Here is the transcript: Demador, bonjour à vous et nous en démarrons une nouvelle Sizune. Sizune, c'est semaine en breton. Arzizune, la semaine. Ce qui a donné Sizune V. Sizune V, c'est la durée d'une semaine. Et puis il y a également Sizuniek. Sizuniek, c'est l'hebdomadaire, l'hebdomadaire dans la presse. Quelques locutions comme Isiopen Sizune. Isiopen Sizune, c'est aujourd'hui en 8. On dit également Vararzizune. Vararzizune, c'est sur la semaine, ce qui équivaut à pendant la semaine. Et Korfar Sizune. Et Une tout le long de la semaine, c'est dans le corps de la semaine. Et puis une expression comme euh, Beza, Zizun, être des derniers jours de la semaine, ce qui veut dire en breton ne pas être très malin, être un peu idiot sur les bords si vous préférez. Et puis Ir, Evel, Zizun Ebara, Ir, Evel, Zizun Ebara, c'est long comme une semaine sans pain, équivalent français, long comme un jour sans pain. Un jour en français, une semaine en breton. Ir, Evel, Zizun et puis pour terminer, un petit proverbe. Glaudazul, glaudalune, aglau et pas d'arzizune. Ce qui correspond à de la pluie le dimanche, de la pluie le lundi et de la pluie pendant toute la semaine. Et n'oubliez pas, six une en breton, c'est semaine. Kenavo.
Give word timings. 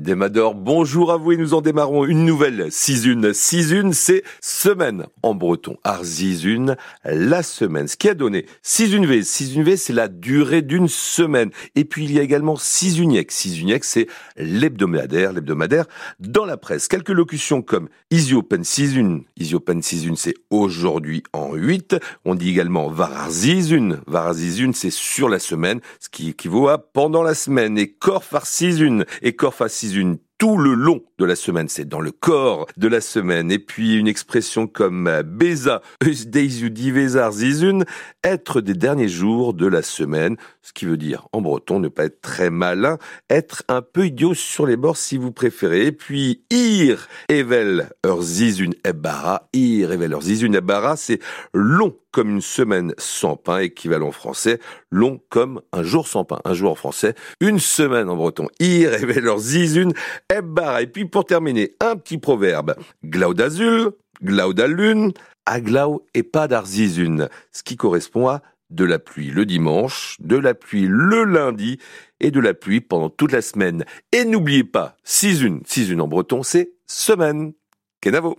Demador, 0.00 0.54
bonjour 0.54 1.12
à 1.12 1.18
vous 1.18 1.32
et 1.32 1.36
nous 1.36 1.52
en 1.52 1.60
démarrons 1.60 2.06
une 2.06 2.24
nouvelle 2.24 2.68
Sizune. 2.72 3.34
Sizune, 3.34 3.92
c'est 3.92 4.22
semaine 4.40 5.04
en 5.22 5.34
breton. 5.34 5.76
Arzizune, 5.84 6.78
la 7.04 7.42
semaine. 7.42 7.86
Ce 7.86 7.98
qui 7.98 8.08
a 8.08 8.14
donné 8.14 8.46
Sizune 8.62 9.04
V. 9.04 9.22
Sizune 9.22 9.62
V, 9.62 9.76
c'est 9.76 9.92
la 9.92 10.08
durée 10.08 10.62
d'une 10.62 10.88
semaine. 10.88 11.50
Et 11.74 11.84
puis 11.84 12.06
il 12.06 12.12
y 12.12 12.18
a 12.18 12.22
également 12.22 12.56
Sizuniek. 12.56 13.30
Sizuniek, 13.30 13.84
c'est 13.84 14.06
l'hebdomadaire, 14.38 15.34
l'hebdomadaire 15.34 15.84
dans 16.18 16.46
la 16.46 16.56
presse. 16.56 16.88
Quelques 16.88 17.10
locutions 17.10 17.60
comme 17.60 17.90
Isiopen 18.10 18.64
Sizune. 18.64 19.24
Isiopen 19.36 19.82
Sizune, 19.82 20.16
c'est 20.16 20.34
aujourd'hui 20.48 21.22
en 21.34 21.52
8. 21.52 21.96
On 22.24 22.34
dit 22.34 22.48
également 22.48 22.88
Vararzizune. 22.88 24.00
Vararzizune, 24.06 24.72
c'est 24.72 24.90
sur 24.90 25.28
la 25.28 25.38
semaine, 25.38 25.80
ce 25.98 26.08
qui 26.08 26.30
équivaut 26.30 26.68
à 26.68 26.78
pendant 26.78 27.22
la 27.22 27.34
semaine. 27.34 27.76
Et 27.76 27.92
Korfar 27.92 28.46
Sizune. 28.46 29.04
Et 29.20 29.36
Une 29.94 30.18
tout 30.40 30.56
le 30.56 30.72
long 30.72 31.02
de 31.18 31.26
la 31.26 31.36
semaine, 31.36 31.68
c'est 31.68 31.86
dans 31.86 32.00
le 32.00 32.12
corps 32.12 32.66
de 32.78 32.88
la 32.88 33.02
semaine. 33.02 33.52
Et 33.52 33.58
puis 33.58 33.96
une 33.96 34.08
expression 34.08 34.66
comme 34.66 35.06
euh, 35.06 35.22
Beza, 35.22 35.82
Zizun, 36.02 37.80
être 38.24 38.62
des 38.62 38.72
derniers 38.72 39.08
jours 39.08 39.52
de 39.52 39.66
la 39.66 39.82
semaine, 39.82 40.38
ce 40.62 40.72
qui 40.72 40.86
veut 40.86 40.96
dire 40.96 41.28
en 41.32 41.42
breton 41.42 41.78
ne 41.78 41.88
pas 41.88 42.04
être 42.04 42.22
très 42.22 42.48
malin, 42.48 42.96
être 43.28 43.64
un 43.68 43.82
peu 43.82 44.06
idiot 44.06 44.32
sur 44.32 44.64
les 44.64 44.78
bords 44.78 44.96
si 44.96 45.18
vous 45.18 45.30
préférez. 45.30 45.88
Et 45.88 45.92
puis 45.92 46.42
Ir, 46.50 47.06
Evel, 47.28 47.90
Zizun 48.22 48.70
Ebara, 48.82 49.46
Ir, 49.52 49.92
Evel, 49.92 50.16
Zizun 50.22 50.54
Ebara, 50.54 50.96
c'est 50.96 51.20
long 51.52 51.94
comme 52.12 52.30
une 52.30 52.40
semaine 52.40 52.94
sans 52.98 53.36
pain, 53.36 53.58
équivalent 53.58 54.12
français, 54.12 54.58
long 54.90 55.20
comme 55.28 55.60
un 55.72 55.82
jour 55.82 56.08
sans 56.08 56.24
pain. 56.24 56.40
Un 56.44 56.54
jour 56.54 56.72
en 56.72 56.74
français, 56.74 57.14
une 57.40 57.58
semaine 57.58 58.08
en 58.08 58.16
breton. 58.16 58.48
Ir, 58.58 58.92
Evel, 58.94 59.28
Zizun 59.38 59.90
et 60.32 60.86
puis 60.86 61.04
pour 61.04 61.24
terminer, 61.24 61.72
un 61.80 61.96
petit 61.96 62.18
proverbe. 62.18 62.74
Glaudazul, 63.04 63.92
glaudalune, 64.22 65.12
aglau 65.46 66.06
et 66.14 66.22
pas 66.22 66.48
d'arzizune. 66.48 67.28
Ce 67.52 67.62
qui 67.62 67.76
correspond 67.76 68.28
à 68.28 68.42
de 68.70 68.84
la 68.84 68.98
pluie 68.98 69.30
le 69.30 69.44
dimanche, 69.46 70.16
de 70.20 70.36
la 70.36 70.54
pluie 70.54 70.86
le 70.88 71.24
lundi 71.24 71.78
et 72.20 72.30
de 72.30 72.40
la 72.40 72.54
pluie 72.54 72.80
pendant 72.80 73.10
toute 73.10 73.32
la 73.32 73.42
semaine. 73.42 73.84
Et 74.12 74.24
n'oubliez 74.24 74.64
pas, 74.64 74.96
six 75.02 75.42
une 75.42 76.00
en 76.00 76.08
breton, 76.08 76.42
c'est 76.42 76.72
semaine. 76.86 77.52
Kenavo. 78.00 78.38